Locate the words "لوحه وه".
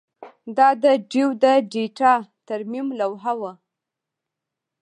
2.99-3.53